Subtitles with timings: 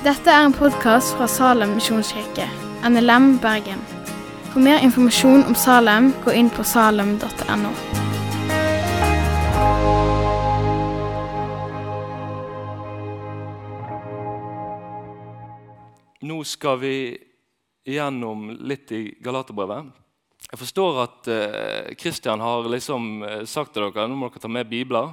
[0.00, 2.46] Dette er en podkast fra Salem misjonskirke,
[2.88, 3.82] NLM Bergen.
[4.48, 7.72] For mer informasjon om Salem, gå inn på salem.no.
[16.32, 16.96] Nå skal vi
[17.84, 19.92] gjennom litt i Galaterbrevet.
[20.48, 24.48] Jeg forstår at eh, Kristian har liksom eh, sagt til dere nå må dere ta
[24.48, 25.12] med bibler.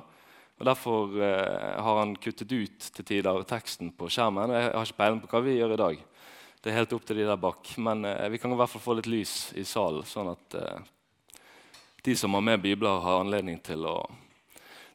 [0.58, 4.54] Og Derfor eh, har han kuttet ut til tider teksten på skjermen.
[4.56, 6.06] Jeg har ikke peiling på hva vi gjør i dag.
[6.62, 7.74] Det er helt opp til de der bak.
[7.78, 10.80] Men eh, vi kan i hvert fall få litt lys i salen, sånn at eh,
[12.08, 14.00] de som har med bibler, har anledning til å,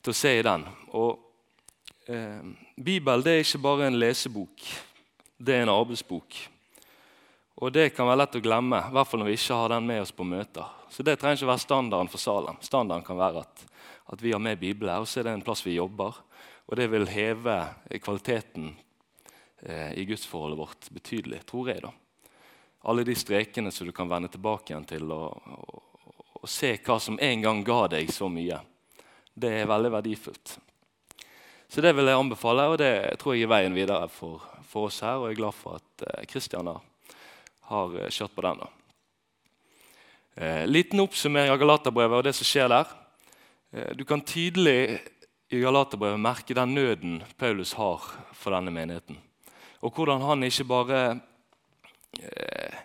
[0.03, 0.67] til å se i den.
[0.99, 2.43] Og eh,
[2.77, 4.67] Bibel det er ikke bare en lesebok.
[5.39, 6.39] Det er en arbeidsbok.
[7.63, 9.87] Og det kan være lett å glemme, i hvert fall når vi ikke har den
[9.87, 10.71] med oss på møter.
[10.91, 12.59] Så det trenger ikke være standarden for salen.
[12.65, 13.63] Standarden kan være at,
[14.13, 16.19] at vi har med Bibelen, og så er det en plass vi jobber.
[16.69, 17.57] Og det vil heve
[18.03, 18.73] kvaliteten
[19.63, 21.83] eh, i gudsforholdet vårt betydelig, tror jeg.
[21.83, 21.93] da.
[22.89, 25.81] Alle de strekene som du kan vende tilbake igjen til og, og,
[26.43, 28.61] og se hva som en gang ga deg så mye.
[29.33, 30.59] Det er veldig verdifullt.
[31.73, 35.01] Så det vil jeg anbefale, og det tror jeg er veien videre for, for oss
[35.01, 35.17] her.
[35.17, 36.83] Og jeg er glad for at Kristian eh,
[37.73, 38.61] har eh, kjørt på den.
[38.61, 38.69] da.
[40.35, 42.93] Eh, liten oppsummering av Galaterbrevet og det som skjer der.
[43.73, 45.01] Eh, du kan tydelig
[45.49, 48.05] i Galaterbrevet merke den nøden Paulus har
[48.37, 49.19] for denne menigheten.
[49.83, 51.01] Og hvordan han ikke bare
[52.21, 52.83] eh,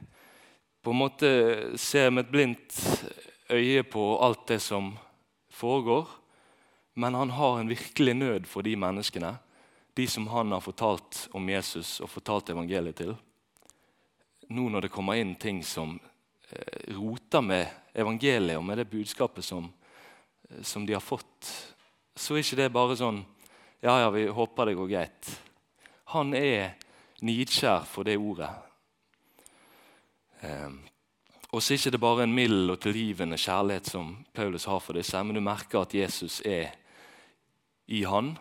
[0.82, 1.30] på en måte
[1.78, 2.80] ser med et blindt
[3.52, 4.94] øye på alt det som
[5.52, 6.08] foregår,
[6.98, 9.36] men han har en virkelig nød for de menneskene,
[9.94, 13.16] de som han har fortalt om Jesus og fortalt evangeliet til
[14.54, 15.98] nå når det kommer inn ting som
[16.50, 19.68] eh, roter med evangeliet og med det budskapet som,
[20.62, 21.50] som, de har fått,
[22.16, 23.24] så er ikke det bare sånn
[23.84, 25.28] Ja, ja, vi håper det går greit.
[26.16, 26.74] Han er
[27.22, 28.50] nidkjær for det ordet.
[30.42, 30.72] Eh,
[31.52, 34.98] og så er ikke det bare en mild og tilgivende kjærlighet som Paulus har for
[34.98, 36.74] disse, men du merker at Jesus er
[37.88, 38.34] i han,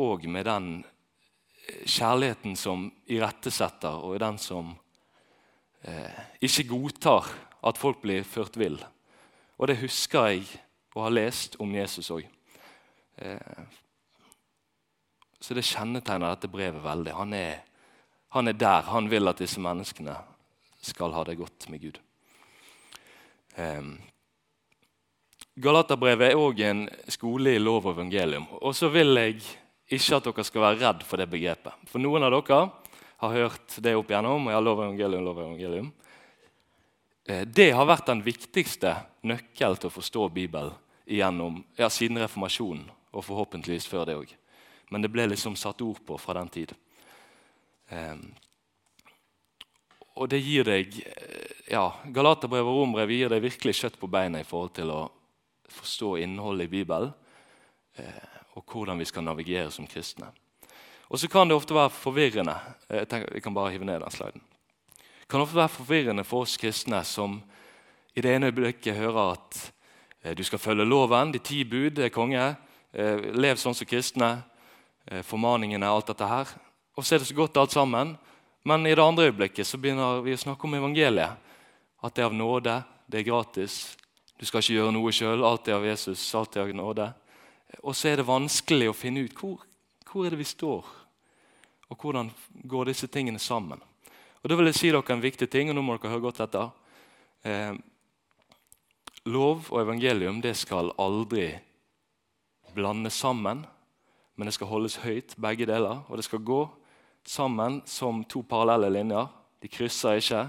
[0.00, 0.68] og med den
[1.68, 4.72] eh, kjærligheten som irettesetter, og den som
[5.84, 7.30] eh, ikke godtar
[7.64, 8.80] at folk blir ført vill.
[9.58, 10.48] Og det husker jeg
[10.94, 12.26] å har lest om Jesus òg.
[13.18, 13.62] Eh,
[15.40, 17.14] så det kjennetegner dette brevet veldig.
[17.18, 17.64] Han er,
[18.32, 18.86] han er, der.
[18.88, 20.14] Han vil at disse menneskene
[20.84, 21.98] skal ha det godt med Gud.
[23.58, 23.90] Eh,
[25.54, 28.46] Galaterbrevet er òg en skole i lov og evangelium.
[28.62, 29.42] Og så vil jeg
[29.94, 31.84] ikke at dere skal være redd for det begrepet.
[31.90, 32.62] For noen av dere
[33.24, 34.46] har hørt det opp igjennom.
[34.46, 35.92] og har lov evangelium, lov og evangelium.
[37.26, 38.94] Eh, det har vært den viktigste
[39.26, 40.74] nøkkel til å forstå Bibelen
[41.06, 44.32] igjennom, ja, siden reformasjonen, og forhåpentligvis før det òg.
[44.90, 46.74] Men det ble liksom satt ord på fra den tid.
[47.90, 48.32] Um,
[50.14, 50.94] og det gir deg
[51.70, 55.02] ja, Galaterbrevet og Rombrevet gir deg virkelig kjøtt på beina i forhold til å
[55.74, 57.12] forstå innholdet i Bibelen,
[57.96, 60.28] eh, og hvordan vi skal navigere som kristne.
[61.08, 62.54] Og så kan det ofte være forvirrende.
[62.88, 64.44] Eh, jeg tenker, jeg kan bare hive ned den sliden.
[64.94, 67.40] Det kan ofte være forvirrende for oss kristne som
[68.14, 69.60] i det ene øyeblikket hører at
[70.32, 72.56] du skal følge loven, de ti bud er konge,
[72.92, 74.36] eh, lev sånn som kristne,
[75.04, 76.48] formaningene, alt dette her.
[76.96, 78.14] Og så er det så godt alt sammen.
[78.64, 81.36] Men i det andre øyeblikket så begynner vi å snakke om evangeliet.
[82.00, 82.78] At det er av nåde,
[83.12, 83.96] det er gratis.
[84.40, 85.44] Du skal ikke gjøre noe sjøl.
[85.44, 87.10] Alt er av Jesus, alt er av nåde.
[87.82, 89.60] Og så er det vanskelig å finne ut hvor,
[90.08, 90.86] hvor er det vi står,
[91.90, 92.30] og hvordan
[92.70, 93.82] går disse tingene sammen.
[94.42, 96.40] Og Da vil jeg si dere en viktig ting, og nå må dere høre godt
[96.44, 96.70] etter.
[99.24, 101.46] Lov og evangelium det skal aldri
[102.74, 103.62] blandes sammen,
[104.36, 106.02] men det skal holdes høyt, begge deler.
[106.10, 106.60] Og det skal gå
[107.24, 109.30] sammen som to parallelle linjer.
[109.62, 110.42] De krysser ikke,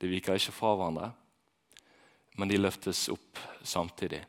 [0.00, 1.12] de viker ikke fra hverandre,
[2.36, 4.24] men de løftes opp samtidig.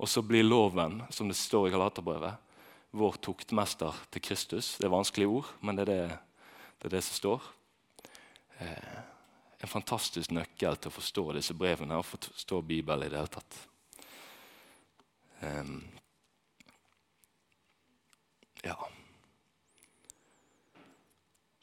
[0.00, 2.40] Og så blir loven, som det står i Galaterbrevet,
[2.92, 4.76] vår tuktmester til Kristus.
[4.78, 6.18] Det er vanskelige ord, men det er det,
[6.80, 7.52] det, er det som står.
[8.60, 8.91] Eh,
[9.62, 13.58] en fantastisk nøkkel til å forstå disse brevene og forstå Bibelen i det hele tatt.
[15.42, 15.76] Um,
[18.62, 18.76] ja.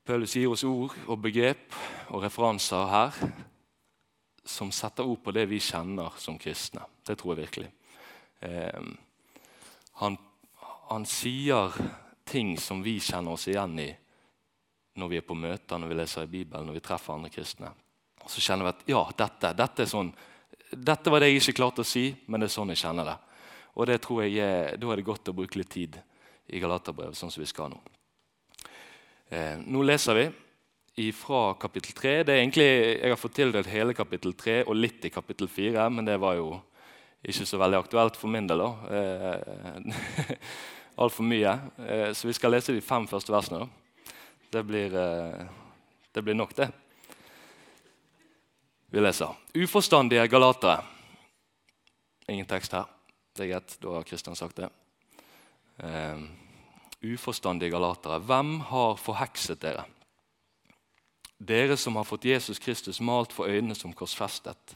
[0.07, 1.75] Paulus gir oss ord og begrep
[2.09, 3.19] og referanser her
[4.47, 6.87] som setter ord på det vi kjenner som kristne.
[7.05, 7.69] Det tror jeg virkelig.
[8.41, 8.95] Um,
[9.99, 10.17] han
[10.89, 11.73] han sier
[12.25, 13.89] ting som vi kjenner oss igjen i
[14.99, 17.69] når vi er på møter, når vi leser i Bibelen, når vi treffer andre kristne.
[18.29, 20.11] Så kjenner vi at ja, dette, dette, sånn,
[20.71, 23.17] dette var det jeg ikke klarte å si, men det er sånn jeg kjenner det.
[23.79, 25.97] Og det tror jeg er, Da er det godt å bruke litt tid
[26.49, 27.81] i Galaterbrevet, sånn som vi skal nå.
[29.29, 30.29] Eh, nå leser vi
[31.15, 32.23] fra kapittel 3.
[32.23, 35.89] Det er egentlig, Jeg har fått tildelt hele kapittel 3 og litt i kapittel 4,
[35.89, 36.61] men det var jo
[37.23, 38.59] ikke så veldig aktuelt for min del.
[38.59, 40.35] Eh,
[40.99, 41.53] Altfor mye.
[41.87, 43.69] Eh, så vi skal lese de fem første versene.
[44.51, 45.45] Det blir, eh,
[46.11, 46.71] det blir nok, det.
[48.91, 49.35] Vi leser.
[49.53, 50.83] Uforstandige galatere.
[52.27, 52.87] Ingen tekst her.
[53.37, 54.69] Det er greit, da har Kristian sagt det.
[55.77, 56.25] Uh,
[57.13, 58.17] uforstandige galatere.
[58.19, 59.85] Hvem har forhekset dere?
[61.37, 64.75] Dere som har fått Jesus Kristus malt for øynene som korsfestet.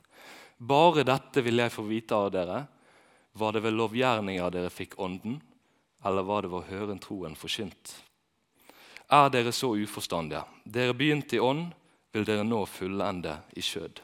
[0.57, 2.63] Bare dette vil jeg få vite av dere.
[3.33, 5.41] Var det ved lovgjerninger dere fikk Ånden,
[6.05, 7.95] eller var det ved å høre troen forkynt?
[9.09, 10.45] Er dere så uforstandige?
[10.63, 11.73] Dere begynte i ånd,
[12.13, 14.01] vil dere nå fullende i skjød.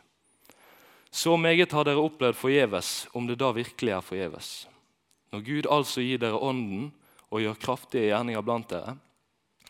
[1.09, 4.49] Så meget har dere opplevd forgjeves, om det da virkelig er forgjeves.
[5.31, 6.91] Når Gud altså gir dere Ånden
[7.29, 8.97] og gjør kraftige gjerninger blant dere,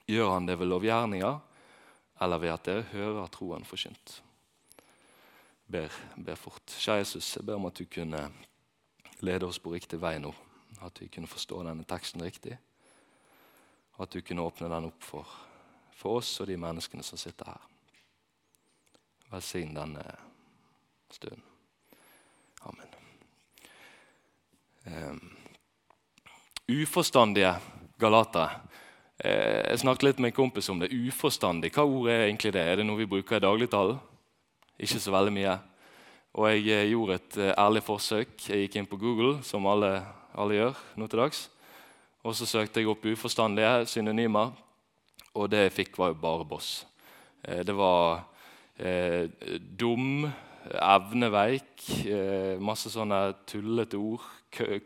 [0.07, 1.39] gjør han det ved lovgjerninger
[2.21, 4.21] eller ved at dere hører troen forkynt.
[5.69, 6.65] Ber, ber fort.
[6.79, 8.23] Kjære Jesus, jeg ber om at du kunne
[9.21, 10.33] lede oss på riktig vei nå.
[10.81, 12.57] At vi kunne forstå denne teksten riktig.
[13.99, 15.27] At du kunne åpne den opp for,
[15.95, 17.78] for oss og de menneskene som sitter her.
[19.29, 20.03] Velsign denne
[21.13, 21.43] stunden.
[22.61, 22.87] Amen.
[24.85, 25.19] Um,
[26.67, 27.53] uforstandige
[28.01, 28.63] galatere.
[29.21, 30.89] Uh, jeg snakket litt med en kompis om det.
[30.89, 32.63] Uforstandig, hva ord er egentlig det?
[32.65, 33.99] Er det noe vi bruker i dagligtalen?
[34.81, 35.53] Ikke så veldig mye.
[36.33, 38.33] Og jeg uh, gjorde et uh, ærlig forsøk.
[38.49, 39.91] Jeg gikk inn på Google, som alle,
[40.33, 41.43] alle gjør nå til dags.
[42.25, 44.57] Og så søkte jeg opp uforstandige synonymer,
[45.37, 46.71] og det jeg fikk, var jo bare boss.
[47.45, 48.25] det var
[49.79, 50.29] dum,
[50.77, 51.85] evneveik.
[52.05, 54.25] Eh, masse sånne tullete ord.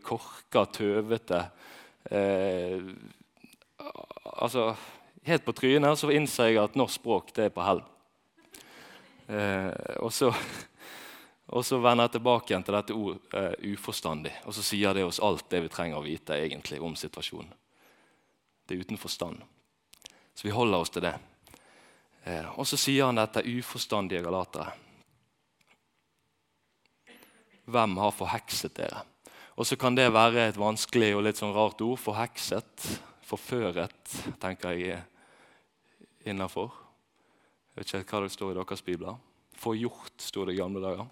[0.04, 1.40] Korka, tøvete.
[2.10, 2.82] Eh,
[4.36, 4.74] altså,
[5.24, 7.82] helt på trynet så innser jeg at norsk språk det er på hell.
[9.26, 9.72] Eh,
[10.04, 10.30] og, så,
[11.48, 14.34] og så vender jeg tilbake igjen til dette ord eh, uforstandig.
[14.44, 17.52] Og så sier det oss alt det vi trenger å vite egentlig om situasjonen.
[18.64, 19.40] Det er uten forstand.
[20.34, 21.16] Så vi holder oss til det.
[22.24, 24.72] Eh, og så sier han dette uforstandige galatere.
[27.64, 29.04] Hvem har forhekset dere?
[29.54, 32.00] Og så kan det være et vanskelig og litt sånn rart ord.
[32.00, 32.88] Forhekset,
[33.24, 35.02] forføret, tenker jeg
[36.28, 36.72] innafor.
[37.74, 39.20] Jeg vet ikke hva det står i deres bibler.
[39.60, 41.06] Forgjort, sto det i gamle dager.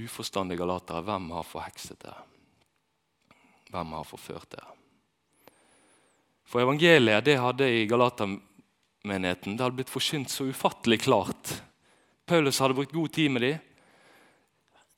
[0.00, 2.26] Uforstandige galatere, hvem har forhekset dere?
[3.70, 4.76] Hvem har forført dere?
[6.50, 7.86] For evangeliet det hadde i
[9.02, 11.62] Galatermenigheten det hadde blitt forkynt så ufattelig klart.
[12.26, 13.58] Paulus hadde brukt god tid med dem.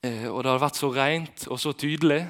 [0.01, 2.25] Eh, og det hadde vært så rent og så tydelig.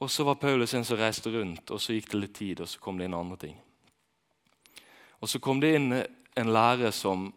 [0.00, 2.68] Og så var Paulus en som reiste rundt, og så gikk det litt tid, og
[2.68, 3.56] så kom det inn andre ting.
[5.20, 7.32] Og så kom det inn en lærer som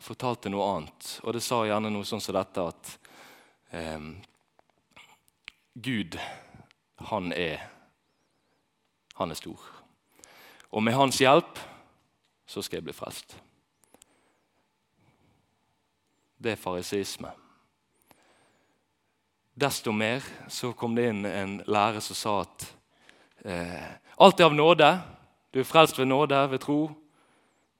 [0.00, 1.20] fortalte noe annet.
[1.24, 2.94] Og det sa gjerne noe sånn som dette at
[3.72, 4.08] eh,
[5.74, 6.16] Gud,
[7.12, 7.60] han er,
[9.20, 9.60] han er stor.
[10.72, 11.60] Og med hans hjelp
[12.50, 13.36] så skal jeg bli frelst.
[16.40, 17.30] Det er farisisme.
[19.54, 22.64] Desto mer så kom det inn en lærer som sa at
[23.44, 24.88] eh, alt er av nåde.
[25.52, 26.80] Du er frelst ved nåde, ved tro.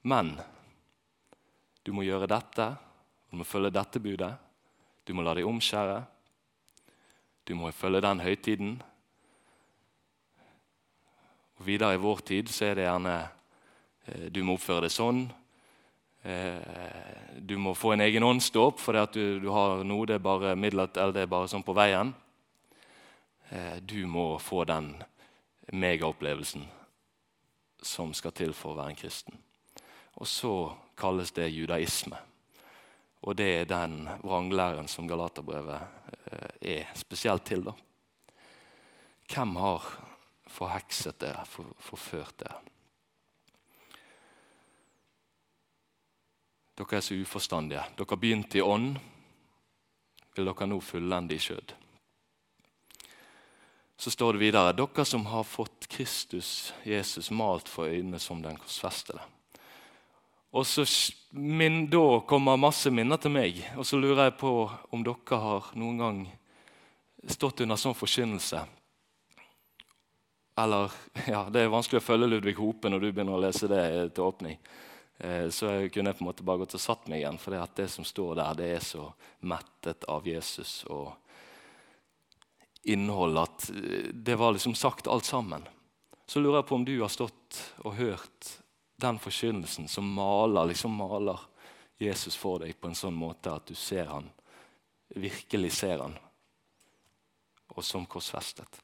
[0.06, 0.36] Men
[1.82, 2.68] du må gjøre dette,
[3.30, 4.32] du må følge dette budet.
[5.02, 5.98] Du må la deg omskjære.
[7.48, 8.78] Du må følge den høytiden.
[11.58, 13.18] Og Videre i vår tid så er det gjerne
[14.06, 15.26] du må oppføre det sånn.
[16.22, 16.56] Eh,
[17.38, 20.56] du må få en egen åndsdåp fordi at du, du, har noe det er bare
[20.58, 22.12] midlet, eller det er bare sånn på veien.
[23.48, 24.92] Eh, du må få den
[25.72, 26.66] megaopplevelsen
[27.80, 29.38] som skal til for å være en kristen.
[30.20, 30.54] Og så
[31.00, 32.18] kalles det judaisme.
[33.24, 35.80] Og det er den vranglæren som Galaterbrevet
[36.32, 37.64] eh, er spesielt til.
[37.64, 37.72] da.
[39.30, 39.88] Hvem har
[40.50, 42.69] forhekset dere, forført dere?
[46.80, 47.82] Dere er så uforstandige.
[47.98, 48.94] Dere begynte i ånd.
[50.36, 51.74] Vil dere nå fullende i skjød?
[54.00, 58.56] Så står det videre dere som har fått Kristus, Jesus, malt for øynene som den
[58.56, 59.20] korsfestede.
[60.56, 60.86] Og så
[61.30, 65.68] min, Da kommer masse minner til meg, og så lurer jeg på om dere har
[65.76, 66.22] noen gang
[67.28, 68.64] stått under sånn forkynnelse.
[70.56, 70.90] Eller
[71.34, 74.24] ja, Det er vanskelig å følge Ludvig Hope når du begynner å lese det til
[74.24, 74.56] åpning.
[75.20, 77.88] Eh, kunne jeg på en måte bare gått og satt meg igjen, for det, det
[77.92, 79.10] som står der, det er så
[79.44, 81.12] mettet av Jesus og
[82.88, 85.68] innhold at eh, det var liksom sagt alt sammen.
[86.26, 88.48] så lurer jeg på om du har stått og hørt
[88.96, 91.40] den forkynnelsen som maler, liksom maler
[91.98, 94.30] Jesus for deg på en sånn måte at du ser han,
[95.12, 96.14] virkelig ser han,
[97.74, 98.80] og som korsfestet.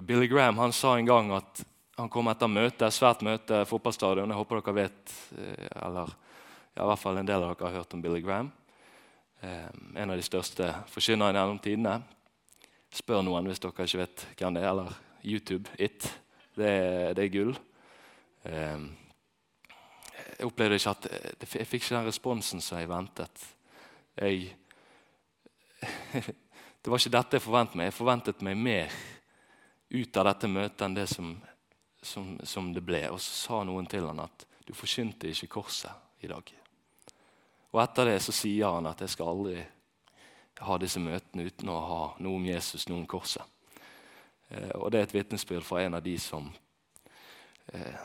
[0.00, 1.64] Billy Graham han sa en gang at
[1.96, 4.30] han kom etter møte, svært møte, fotballstadion.
[4.32, 6.14] Jeg håper dere vet, eh, eller
[6.72, 8.50] ja, i hvert fall en del av dere har hørt om Billy Graham.
[9.42, 9.68] Eh,
[10.00, 11.98] en av de største forkynnerne gjennom tidene.
[12.92, 14.70] Spør noen hvis dere ikke vet hvem det er.
[14.70, 16.08] Eller YouTube, It.
[16.56, 16.72] Det,
[17.16, 17.54] det er gull.
[18.48, 18.88] Eh,
[20.38, 21.08] jeg opplevde ikke at
[21.44, 23.46] jeg fikk ikke den responsen som jeg ventet.
[24.16, 24.52] Jeg,
[26.82, 27.90] det var ikke dette jeg forventet meg.
[27.90, 29.00] Jeg forventet meg mer
[29.92, 31.34] ut av dette møtet enn det som,
[32.02, 33.04] som, som det ble.
[33.10, 36.52] Og så sa noen til han at du forkynte ikke korset i dag.
[37.72, 39.62] Og etter det så sier han at jeg skal aldri
[40.62, 43.42] ha disse møtene uten å ha noe om Jesus, noe om korset.
[44.52, 46.50] Eh, og det er et vitnesbyrd fra en av de som,
[47.72, 47.96] eh,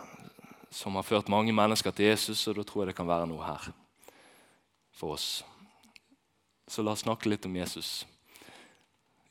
[0.72, 3.46] som har ført mange mennesker til Jesus, og da tror jeg det kan være noe
[3.46, 3.72] her
[4.92, 5.44] for oss.
[6.68, 8.06] Så la oss snakke litt om Jesus.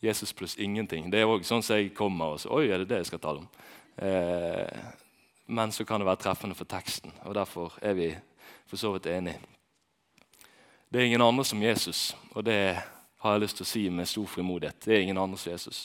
[0.01, 1.11] Jesus pluss ingenting.
[1.11, 3.19] Det er òg sånn som jeg kommer og så Oi, er det det jeg skal
[3.19, 3.49] tale om?
[3.97, 4.79] Eh,
[5.47, 8.09] men så kan det være treffende for teksten, og derfor er vi
[8.67, 9.41] for så vidt enige.
[10.91, 12.77] Det er ingen andre som Jesus, og det
[13.19, 14.81] har jeg lyst til å si med stor frimodighet.
[14.85, 15.81] Det er ingen andre som Jesus.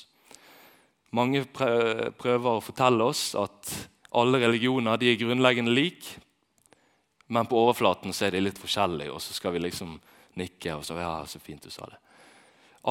[1.12, 3.72] Mange prøver å fortelle oss at
[4.16, 6.20] alle religioner de er grunnleggende like,
[7.32, 9.96] men på overflaten så er de litt forskjellige, og så skal vi liksom
[10.40, 10.76] nikke.
[10.76, 12.00] og så, ja, så fint du sa det.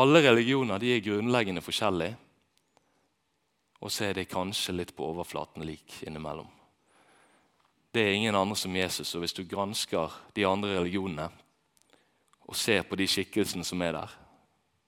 [0.01, 2.17] Alle religioner de er grunnleggende forskjellige,
[3.81, 6.49] og så er de kanskje litt på overflaten lik innimellom.
[7.91, 11.31] Det er ingen andre som Jesus, og hvis du gransker de andre religionene,
[12.47, 14.15] og ser på de skikkelsene som er der,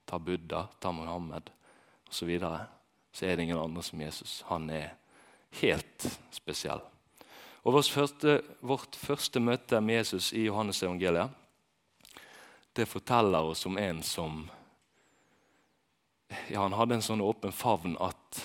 [0.05, 2.65] ta Buddha, ta Muhammed osv., så, videre,
[3.11, 4.43] så er det ingen andre som Jesus.
[4.47, 4.93] Han er
[5.61, 6.83] helt spesiell.
[7.63, 11.31] Og Vårt første, vårt første møte med Jesus i Johannes evangeliet
[12.73, 14.49] det forteller oss om en som
[16.49, 18.39] ja, Han hadde en sånn åpen favn at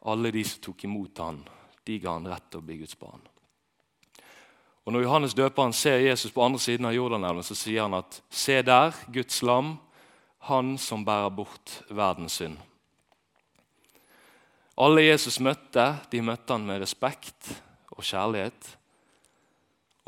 [0.00, 1.42] alle de som tok imot han,
[1.84, 3.20] de ga han rett til å bli Guds barn.
[4.84, 8.22] Og Når Johannes døperen ser Jesus på andre siden av Jordanelven, så sier han at
[8.32, 9.76] se der, Guds lam,
[10.48, 12.56] han som bærer bort verdens synd.
[14.80, 17.52] Alle Jesus møtte, de møtte han med respekt
[17.92, 18.70] og kjærlighet.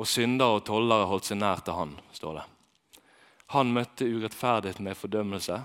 [0.00, 2.46] Og syndere og tollere holdt seg nær til han, står det.
[3.52, 5.60] Han møtte urettferdighet med fordømmelse,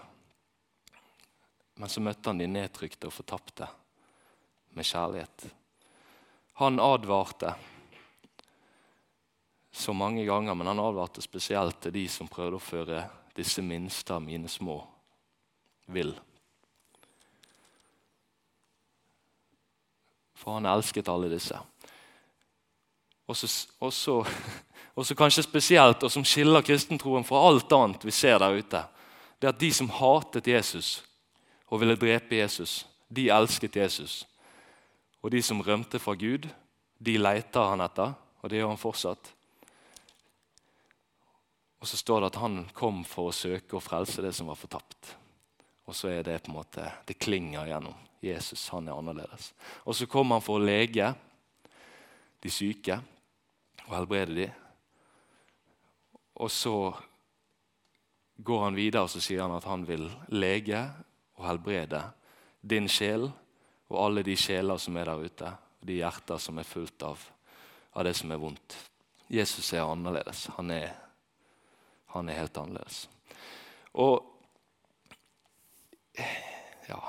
[1.79, 3.69] men så møtte han de nedtrykte og fortapte
[4.77, 5.47] med kjærlighet.
[6.61, 7.53] Han advarte
[9.71, 13.03] så mange ganger, men han advarte spesielt til de som prøvde å føre
[13.37, 14.79] disse minste av mine små
[15.93, 16.15] vill.
[20.37, 21.57] For han elsket alle disse.
[23.27, 23.93] Og
[25.05, 28.81] så kanskje spesielt, og som skiller kristentroen fra alt annet vi ser der ute,
[29.37, 31.03] det er at de som hatet Jesus
[31.67, 34.23] og ville drepe Jesus, de elsket Jesus.
[35.23, 36.47] Og de som rømte fra Gud,
[36.97, 39.31] de leter han etter, og det gjør han fortsatt.
[41.77, 44.59] Og så står det at han kom for å søke og frelse det som var
[44.59, 45.13] fortapt.
[45.87, 47.95] Og så er det på en måte, det klinger gjennom.
[48.21, 49.51] Jesus han er annerledes.
[49.85, 51.11] Og så kom han for å lege
[52.41, 52.97] de syke
[53.85, 54.47] og helbrede de.
[56.41, 56.73] Og så
[58.37, 60.81] går han videre og så sier han at han vil lege
[61.37, 62.01] og helbrede
[62.61, 63.29] din sjel
[63.89, 65.51] og alle de sjeler som er der ute,
[65.87, 67.21] de hjerter som er fullt av,
[67.93, 68.75] av det som er vondt.
[69.31, 70.47] Jesus er annerledes.
[70.57, 70.95] Han er
[72.17, 73.05] han er helt annerledes.
[73.93, 74.23] Og
[76.87, 76.99] ja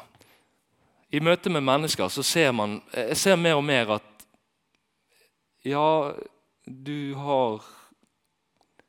[1.14, 4.26] I møte med mennesker så ser man Jeg ser mer og mer at
[5.64, 6.12] ja,
[6.66, 7.64] du har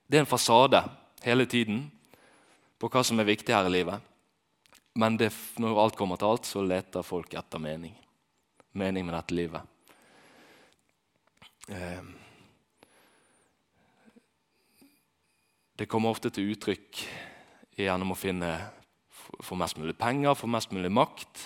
[0.09, 0.83] Det er en fasade
[1.23, 1.85] hele tiden
[2.79, 3.99] på hva som er viktig her i livet.
[4.99, 7.93] Men det, når alt kommer til alt, så leter folk etter mening.
[8.75, 9.61] Mening med dette livet.
[11.69, 12.09] Eh,
[15.79, 16.97] Det kommer ofte til uttrykk
[17.79, 18.49] gjennom å finne
[19.39, 21.45] få mest mulig penger, få mest mulig makt,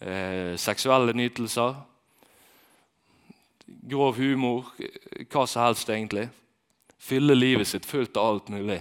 [0.00, 1.76] eh, seksuelle nytelser,
[3.86, 4.72] grov humor,
[5.30, 6.26] hva som helst egentlig.
[6.98, 8.80] Fylle livet sitt fullt av alt mulig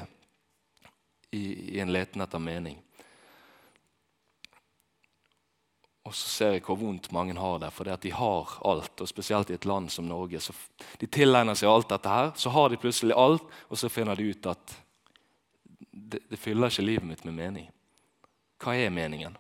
[1.30, 2.82] i, i en leten etter mening.
[6.06, 9.02] Og så ser jeg hvor vondt mange har det, fordi at de har alt.
[9.02, 10.40] og Spesielt i et land som Norge.
[10.40, 10.54] Så
[11.02, 14.30] de tilegner seg alt dette her, så har de plutselig alt, og så finner de
[14.30, 14.76] ut at
[15.96, 17.66] det, det fyller ikke livet mitt med mening.
[18.62, 19.34] Hva er meningen?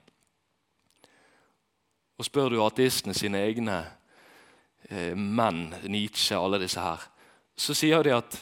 [2.17, 3.77] Og spør du ateistene sine egne
[4.89, 7.03] eh, menn, Nietzsche, alle disse her,
[7.55, 8.37] så sier de at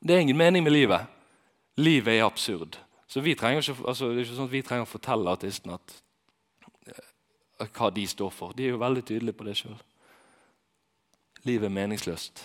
[0.00, 1.06] det er ingen mening med livet.
[1.80, 2.78] Livet er absurd.
[3.06, 5.76] Så vi trenger ikke, altså, det er ikke sånn at vi trenger å fortelle ateistene
[5.76, 5.96] at,
[7.68, 8.52] hva de står for.
[8.56, 9.78] De er jo veldig tydelige på det sjøl.
[11.48, 12.42] Livet er meningsløst.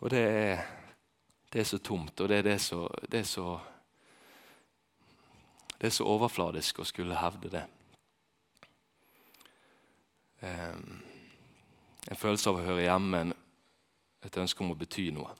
[0.00, 0.64] Og det er,
[1.52, 3.58] det er så tomt, og det er, det, så, det, er så,
[5.78, 7.62] det er så overfladisk å skulle hevde det.
[10.42, 11.02] Um,
[12.10, 13.26] en følelse av å høre hjemme,
[14.26, 15.30] et ønske om å bety noe.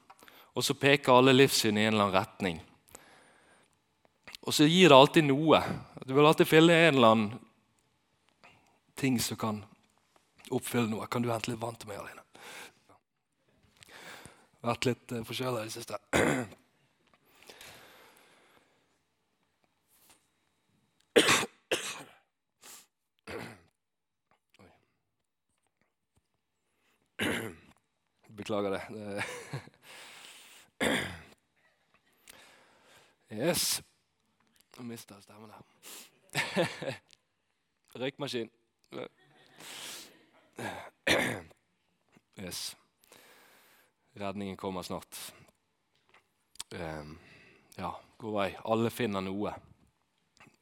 [0.54, 2.60] Og så peker alle livssyn i en eller annen retning.
[4.42, 5.62] Og så gir det alltid noe.
[6.06, 7.51] Du vil alltid finne en eller annen
[9.02, 9.64] ting som kan
[10.54, 11.06] oppfylle noe.
[11.10, 12.22] Kan du hente litt vann til meg, Aline?
[14.62, 15.98] Vært litt uh, forkjøla i det siste.
[28.38, 28.82] Beklager det.
[33.32, 33.82] Yes.
[34.76, 35.64] Nå mista jeg stemmen her.
[37.98, 38.61] Røykmaskin.
[42.34, 42.76] Yes.
[44.12, 45.34] Redningen kommer snart.
[46.70, 47.18] Um,
[47.76, 48.56] ja, god vei.
[48.64, 49.52] Alle finner noe.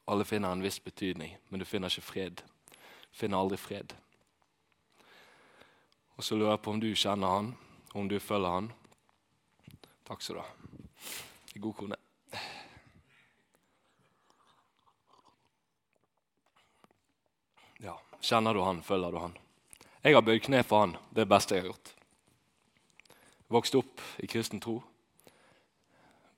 [0.05, 2.43] Alle finner en viss betydning, men du finner ikke fred.
[3.11, 3.95] Du finner aldri fred.
[6.19, 7.53] Og så lurer jeg på om du kjenner han,
[7.95, 8.71] om du følger han.
[10.05, 10.49] Takk skal du ha.
[11.63, 11.97] God kone.
[17.81, 19.33] Ja, Kjenner du han, følger du han.
[20.03, 20.95] Jeg har bøyd kne for han.
[21.09, 21.93] Det er det beste jeg har gjort.
[23.51, 24.79] Vokst opp i kristen tro.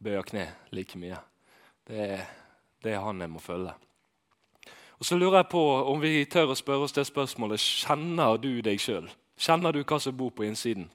[0.04, 1.20] Bøyer kne like mye.
[1.88, 2.24] Det er,
[2.84, 3.74] det er han jeg må følge.
[5.00, 5.62] Og Så lurer jeg på
[5.92, 9.10] om vi tør å spørre oss det spørsmålet kjenner du deg sjøl.
[9.36, 10.88] Kjenner du hva som bor på innsiden?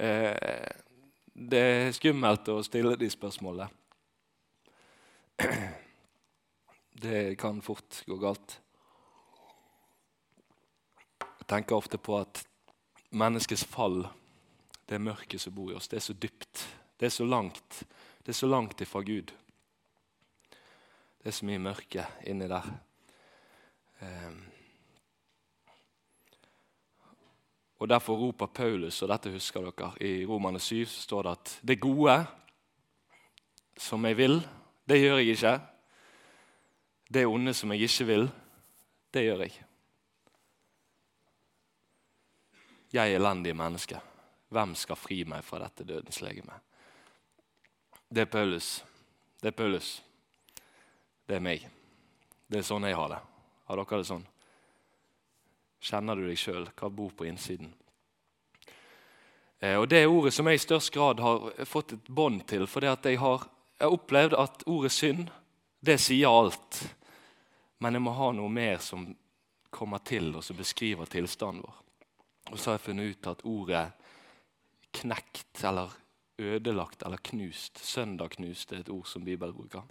[0.00, 0.72] Eh,
[1.32, 3.68] det er skummelt å stille de spørsmålene.
[7.02, 8.61] Det kan fort gå galt.
[11.52, 12.38] Tenker ofte på at
[13.12, 14.06] menneskets fall,
[14.88, 16.62] det mørket som bor i oss, det er så dypt.
[16.96, 17.82] Det er så langt.
[18.24, 19.34] Det er så langt ifra Gud.
[21.20, 22.70] Det er så mye mørke inni der.
[24.00, 24.38] Um,
[27.82, 31.52] og Derfor roper Paulus, og dette husker dere, i Romane 7 så står det at
[31.68, 32.14] det gode
[33.76, 34.40] som jeg vil,
[34.88, 35.52] det gjør jeg ikke.
[37.12, 38.26] Det onde som jeg ikke vil,
[39.12, 39.60] det gjør jeg.
[42.92, 44.00] Jeg er elendig menneske.
[44.52, 46.58] Hvem skal fri meg fra dette dødens legeme?
[48.12, 48.84] Det er Paulus.
[49.40, 50.02] Det er Paulus.
[51.26, 51.64] Det er meg.
[52.46, 53.20] Det er sånn jeg har det.
[53.70, 54.26] Har dere det sånn?
[55.82, 56.68] Kjenner du deg sjøl?
[56.76, 57.72] Hva bor på innsiden?
[59.62, 62.66] Eh, og Det er ordet som jeg i størst grad har fått et bånd til.
[62.68, 63.48] For jeg har
[63.82, 65.30] jeg opplevd at ordet synd,
[65.80, 66.82] det sier alt.
[67.82, 69.08] Men jeg må ha noe mer som
[69.72, 71.78] kommer til og som beskriver tilstanden vår.
[72.50, 73.84] Og så har jeg funnet ut at ordet
[74.92, 75.92] knekt eller
[76.42, 79.86] ødelagt eller knust, søndagknust, er et ord som Bibelen bruker.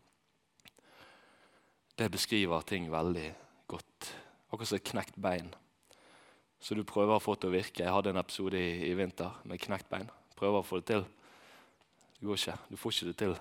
[1.98, 3.34] Det beskriver ting veldig
[3.68, 4.12] godt.
[4.52, 5.54] Akkurat som et knekt bein.
[6.60, 7.84] Så du prøver å få det til å virke.
[7.84, 10.10] Jeg hadde en episode i, i vinter med knekt bein.
[10.38, 11.06] Prøver å få det til.
[12.20, 12.58] Det går ikke.
[12.70, 13.36] Du får ikke det til.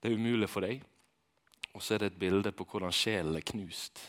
[0.00, 0.84] Det er umulig for deg.
[1.74, 4.02] Og så er det et bilde på hvordan sjelen er knust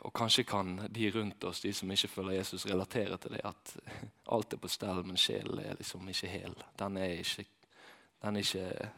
[0.00, 3.74] og kanskje kan de rundt oss, de som ikke følger Jesus, relatere til det at
[4.34, 6.56] alt er på stell, men sjelen er liksom ikke hel.
[6.78, 7.46] Den er ikke,
[8.22, 8.90] den er ikke,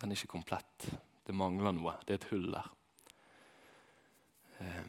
[0.00, 0.88] den er ikke komplett.
[1.24, 1.96] Det mangler noe.
[2.04, 2.70] Det er et hull der.
[4.60, 4.84] Eh,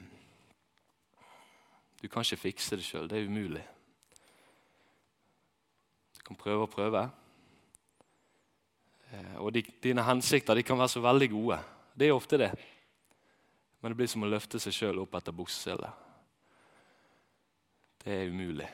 [2.01, 3.07] du kan ikke fikse det sjøl.
[3.09, 3.63] Det er umulig.
[6.17, 7.03] Du kan prøve og prøve.
[9.35, 11.59] Og og dine hensikter de kan være så veldig gode.
[11.95, 12.51] Det er ofte det.
[13.85, 15.91] Men det blir som å løfte seg sjøl opp etter bukseselet.
[18.01, 18.65] Det er umulig.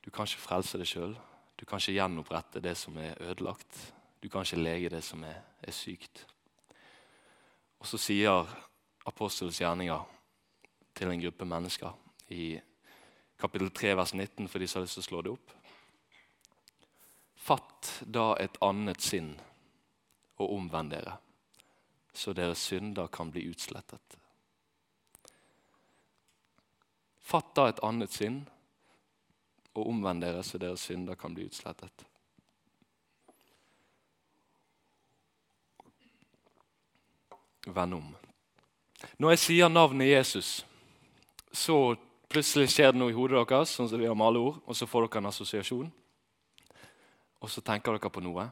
[0.00, 1.12] Du kan ikke frelse deg sjøl.
[1.52, 3.76] Du kan ikke gjenopprette det som er ødelagt.
[4.24, 6.22] Du kan ikke lege det som er, er sykt.
[7.76, 8.48] Og så sier
[9.04, 10.08] apostelens gjerninger
[10.96, 12.46] til en gruppe mennesker i
[13.36, 15.54] kapittel 3, vers 19, for de som har lyst til å slå det opp.
[17.36, 19.34] Fatt da et annet sinn
[20.40, 21.18] og omvend dere
[22.16, 24.18] så deres synder kan bli utslettet.
[27.26, 28.44] Fatt da et annet sinn
[29.76, 32.06] og omvend dere, så deres synder kan bli utslettet.
[37.66, 38.14] Vend om.
[39.18, 40.62] Når jeg sier navnet Jesus,
[41.50, 41.96] så
[42.30, 45.08] plutselig skjer det noe i hodet deres, sånn som vi har maleord, og så får
[45.08, 45.90] dere en assosiasjon.
[47.42, 48.46] Og så tenker dere på noe.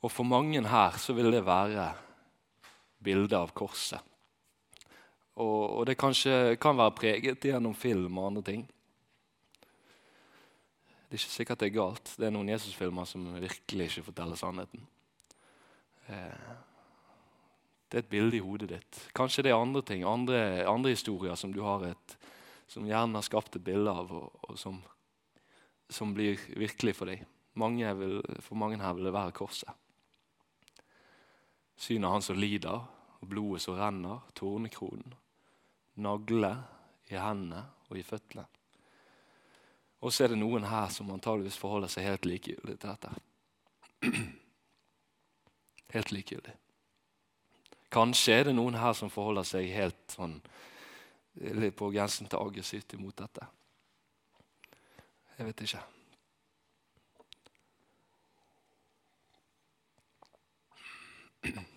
[0.00, 1.90] Og for mange her så vil det være
[3.06, 4.02] bildet av korset.
[5.36, 8.66] Og, og det kanskje kan være preget gjennom film og andre ting.
[11.06, 12.14] Det er ikke sikkert det er galt.
[12.18, 14.86] Det er noen Jesus-filmer som virkelig ikke forteller sannheten.
[16.10, 16.48] Eh,
[17.86, 18.98] det er et bilde i hodet ditt.
[19.14, 22.16] Kanskje det er andre ting, andre, andre historier som du har et,
[22.66, 24.80] som hjernen har skapt et bilde av, og, og som,
[25.86, 27.22] som, blir virkelig for deg.
[27.56, 29.70] Mange vil, for mange her vil det være korset.
[31.78, 32.82] Synet av han som lider,
[33.20, 35.14] og blodet som renner, tornekronen
[35.96, 36.52] nagle
[37.08, 38.44] i hendene og i føttene.
[40.04, 43.10] Og så er det noen her som antageligvis forholder seg helt likegyldig til dette.
[45.94, 46.52] Helt likegyldig.
[47.94, 50.34] Kanskje er det noen her som forholder seg helt sånn
[51.78, 53.46] på grensen til aggressivt imot dette.
[55.38, 55.82] Jeg vet ikke.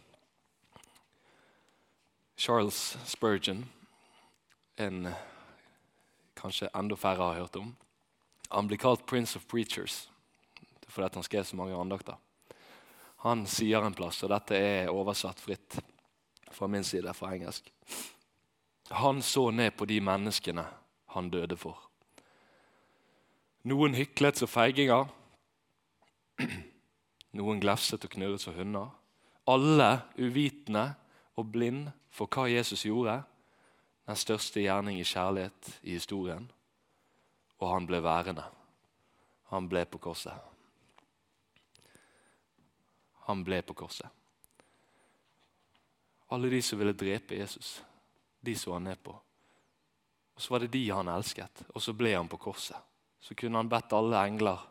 [2.39, 3.65] Charles Spurgeon
[4.75, 5.09] en
[6.39, 7.75] kanskje enda færre har hørt om.
[8.49, 10.07] Han blir kalt 'Prince of Preachers'
[10.87, 12.15] fordi han skrev så mange andakter.
[13.17, 15.79] Han sier en plass, og dette er oversatt fritt
[16.51, 17.73] fra min side, fra engelsk.
[18.89, 20.65] Han så ned på de menneskene
[21.05, 21.77] han døde for.
[23.63, 25.11] Noen hyklet som feiginger.
[27.37, 28.89] Noen glefset og knurret som hunder.
[29.45, 30.95] Alle uvitende
[31.39, 33.21] og blind for hva Jesus gjorde
[34.09, 36.47] den største gjerning i kjærlighet i historien.
[37.59, 38.45] Og han ble værende.
[39.51, 40.33] Han ble på korset.
[43.29, 44.09] Han ble på korset.
[46.29, 47.79] Alle de som ville drepe Jesus,
[48.41, 49.13] de så han ned på.
[50.35, 52.77] Og Så var det de han elsket, og så ble han på korset.
[53.19, 54.61] Så kunne han bedt alle engler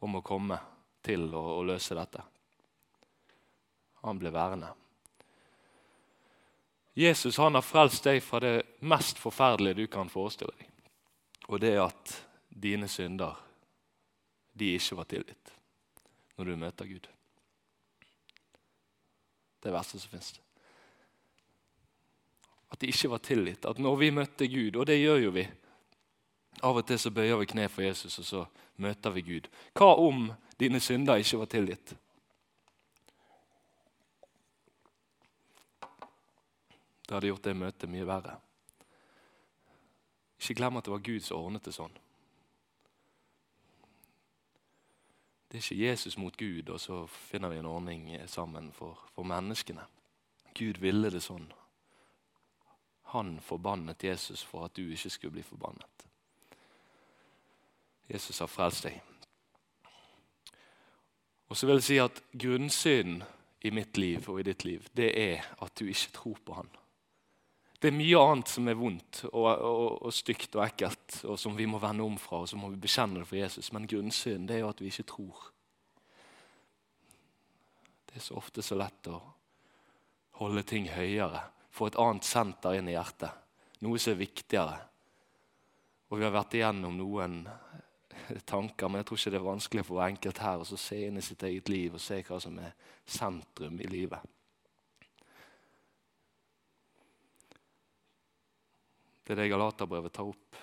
[0.00, 0.58] om å komme
[1.02, 2.24] til å, å løse dette.
[4.02, 4.72] Han ble værende.
[6.98, 10.64] Jesus han har frelst deg fra det mest forferdelige du kan forestille deg.
[11.46, 12.14] Og det er at
[12.48, 13.38] dine synder
[14.58, 15.52] de ikke var tilgitt
[16.38, 17.06] når du møter Gud.
[19.62, 20.32] Det verste som fins.
[22.70, 23.66] At de ikke var tilgitt.
[23.66, 25.48] At når vi møtte Gud, og det gjør jo vi
[26.66, 28.40] Av og til så bøyer vi kne for Jesus, og så
[28.82, 29.44] møter vi Gud.
[29.78, 31.92] Hva om dine synder ikke var tilgitt?
[37.08, 38.34] Det hadde gjort det møtet mye verre.
[40.36, 41.94] Ikke glem at det var Gud som ordnet det sånn.
[45.48, 49.24] Det er ikke Jesus mot Gud, og så finner vi en ordning sammen for, for
[49.24, 49.86] menneskene.
[50.52, 51.48] Gud ville det sånn.
[53.14, 56.04] Han forbannet Jesus for at du ikke skulle bli forbannet.
[58.12, 59.00] Jesus har frelst deg.
[61.48, 63.22] Og så vil jeg si at Grunnsynden
[63.64, 66.68] i mitt liv og i ditt liv, det er at du ikke tror på Han.
[67.78, 71.54] Det er mye annet som er vondt og, og, og, stygt og ekkelt, og som
[71.54, 73.70] vi må vende om fra, og så må vi bekjenne det for Jesus.
[73.74, 75.44] Men grunnsynden er jo at vi ikke tror.
[78.08, 79.20] Det er så ofte så lett å
[80.40, 83.46] holde ting høyere, få et annet senter inn i hjertet.
[83.86, 84.78] Noe som er viktigere.
[86.10, 87.44] Og vi har vært igjennom noen
[88.48, 91.24] tanker, men jeg tror ikke det er vanskelig for enkelt her å se inn i
[91.24, 92.74] sitt eget liv og se hva som er
[93.06, 94.37] sentrum i livet.
[99.28, 100.56] Det er det Galaterbrevet tar opp.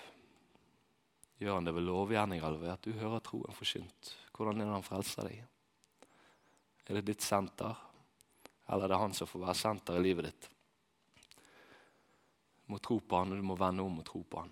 [1.38, 4.08] Gjør han det ved lovgjerninger eller ved at du hører troen forkynt?
[4.34, 5.44] Hvordan er det han frelser deg?
[6.88, 7.78] Er det ditt senter,
[8.66, 10.48] eller er det han som får være senter i livet ditt?
[12.66, 14.50] Du må tro på han, og du må vende om og tro på han.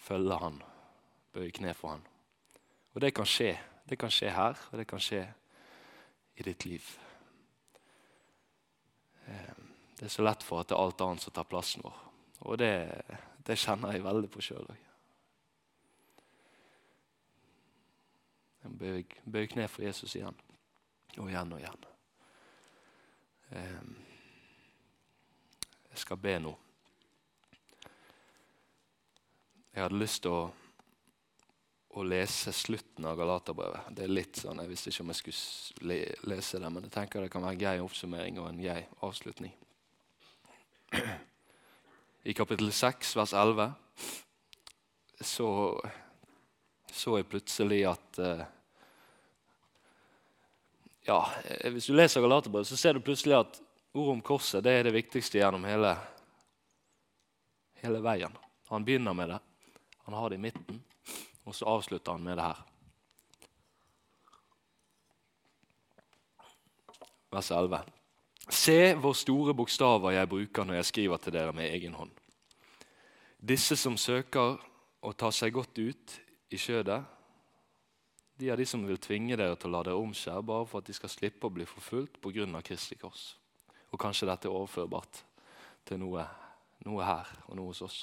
[0.00, 0.56] Følge han,
[1.36, 2.06] bøye kne for han.
[2.94, 3.50] Og det kan skje.
[3.84, 5.20] Det kan skje her, og det kan skje
[6.40, 6.88] i ditt liv.
[9.28, 9.52] Eh,
[10.00, 12.00] det er så lett for at det er alt annet som tar plassen vår.
[12.42, 12.72] Og det,
[13.46, 14.88] det kjenner jeg veldig på sjøl òg.
[18.62, 20.36] Bøy, bøy kne for Jesus igjen
[21.18, 21.86] og igjen og igjen.
[23.58, 23.96] Ehm,
[25.90, 26.52] jeg skal be nå.
[29.72, 30.44] Jeg hadde lyst til å,
[31.98, 33.90] å lese slutten av Galaterbrevet.
[33.96, 35.98] Det er litt sånn, Jeg visste ikke om jeg skulle
[36.30, 39.54] lese det, men jeg tenker det kan være en grei oppsummering og en grei avslutning
[42.22, 43.72] i kapittel 6, vers 11,
[45.20, 45.48] så
[46.92, 48.42] så jeg plutselig at uh,
[51.02, 51.18] Ja,
[51.72, 53.56] hvis du leser Galaterbrevet, så ser du plutselig at
[53.90, 55.96] ordet om korset det er det viktigste gjennom hele,
[57.82, 58.36] hele veien.
[58.70, 59.40] Han begynner med det,
[60.04, 60.78] han har det i midten,
[61.42, 62.62] og så avslutter han med det her.
[67.32, 67.82] Vers 11.
[68.50, 72.10] Se hvor store bokstaver jeg bruker når jeg skriver til dere med egen hånd.
[73.38, 74.58] Disse som søker
[75.02, 76.16] å ta seg godt ut
[76.50, 77.02] i skjødet,
[78.38, 80.88] de er de som vil tvinge dere til å la dere omskjære bare for at
[80.88, 82.46] de skal slippe å bli forfulgt pga.
[82.62, 83.36] Kristi kors.
[83.92, 85.22] Og kanskje dette er overførbart
[85.86, 86.24] til noe,
[86.86, 88.00] noe her og noe hos oss.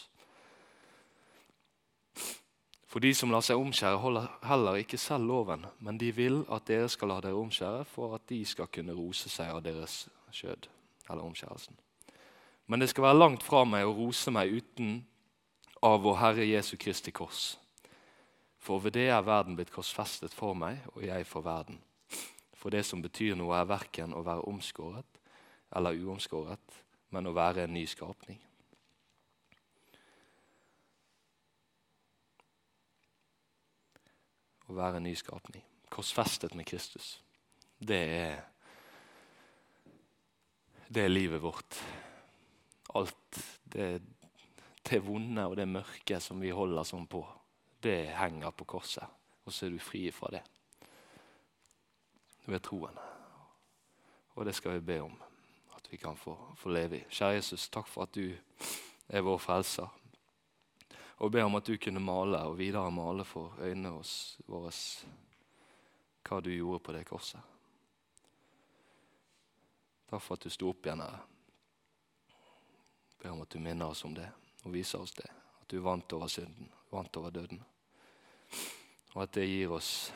[2.90, 6.66] For de som lar seg omskjære, holder heller ikke selv loven, men de vil at
[6.66, 10.68] dere skal la dere omskjære for at de skal kunne rose seg av deres skjød,
[11.10, 11.78] eller omskjærelsen.
[12.70, 15.00] Men det skal være langt fra meg å rose meg uten
[15.82, 17.56] av vår Herre Jesu Kristi kors.
[18.60, 21.80] For ved det er verden blitt korsfestet for meg, og jeg for verden.
[22.54, 25.20] For det som betyr noe, er verken å være omskåret
[25.76, 26.78] eller uomskåret,
[27.14, 28.40] men å være en ny skapning.
[34.70, 35.64] Å være en ny skapning.
[35.90, 37.16] Korsfestet med Kristus.
[37.80, 38.42] Det er
[40.90, 41.78] det er livet vårt.
[42.98, 44.02] Alt det,
[44.90, 47.22] det vonde og det mørke som vi holder sånn på,
[47.86, 49.06] det henger på korset.
[49.46, 50.42] Og så er du fri fra det
[52.46, 53.06] Du er troende.
[54.34, 55.16] Og det skal vi be om
[55.78, 57.06] at vi kan få, få leve i.
[57.10, 58.34] Kjære Jesus, takk for at du
[59.10, 59.90] er vår frelser.
[61.20, 63.92] Og be om at du kunne male og videre male for øynene
[64.48, 64.74] våre
[66.30, 67.59] hva du gjorde på det korset.
[70.10, 71.18] Takk for at du sto opp igjen her.
[73.22, 74.26] Ber om at du minner oss om det
[74.64, 75.28] og viser oss det.
[75.62, 77.62] At du vant over synden, vant over døden.
[79.14, 80.10] Og at det gir oss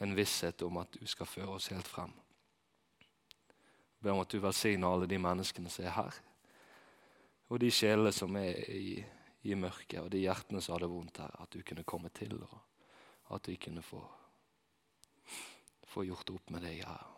[0.00, 2.14] en visshet om at du skal føre oss helt frem.
[4.00, 6.18] Ber om at du velsigner alle de menneskene som er her,
[7.48, 8.96] og de sjelene som er i,
[9.50, 11.34] i mørket, og de hjertene som hadde vondt her.
[11.42, 14.00] At du kunne komme til, og at vi kunne få,
[15.88, 17.17] få gjort opp med deg her